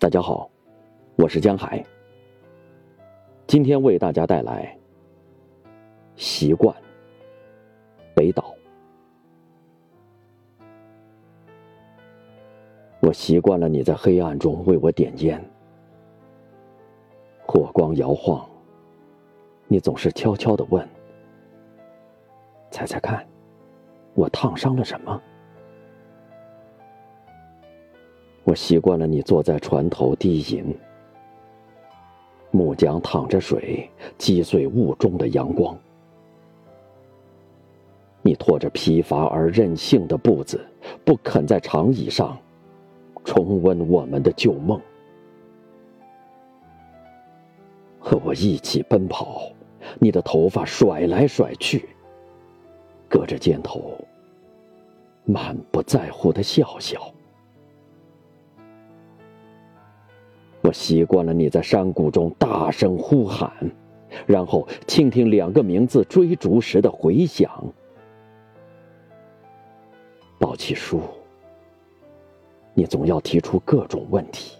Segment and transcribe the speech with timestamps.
[0.00, 0.50] 大家好，
[1.16, 1.84] 我是江海。
[3.46, 4.74] 今天为大家带来
[6.16, 6.74] 《习惯》
[8.14, 8.54] 北岛。
[13.00, 15.38] 我习惯了你在黑暗中为我点烟，
[17.46, 18.48] 火光摇晃，
[19.68, 20.88] 你总是悄悄的问
[22.72, 23.28] ：“猜猜看，
[24.14, 25.22] 我烫伤了什么？”
[28.50, 30.76] 我习惯了你坐在船头低吟，
[32.50, 35.78] 木桨淌着水，击碎雾中的阳光。
[38.22, 40.60] 你拖着疲乏而任性的步子，
[41.04, 42.36] 不肯在长椅上
[43.24, 44.80] 重温我们的旧梦，
[48.00, 49.42] 和我一起奔跑。
[50.00, 51.88] 你的头发甩来甩去，
[53.08, 53.96] 隔着肩头，
[55.24, 57.00] 满不在乎的笑笑。
[60.62, 63.50] 我习惯了你在山谷中大声呼喊，
[64.26, 67.50] 然后倾听两个名字追逐时的回响。
[70.38, 71.00] 抱起书，
[72.74, 74.58] 你总要提出各种问题，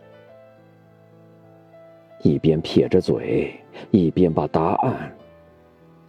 [2.22, 3.54] 一边撇着嘴，
[3.90, 5.14] 一边把答案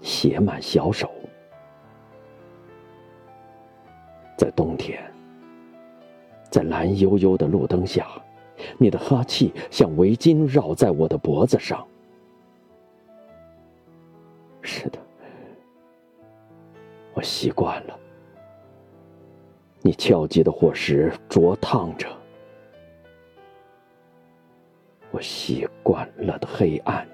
[0.02, 1.10] 写满小手。
[4.38, 5.00] 在冬天，
[6.50, 8.08] 在蓝悠悠的路灯下。
[8.78, 11.86] 你的哈气像围巾绕在我的脖子上。
[14.62, 15.00] 是的，
[17.14, 18.00] 我习惯了。
[19.82, 22.08] 你敲击的火石灼烫着
[25.10, 27.08] 我习惯了的黑暗。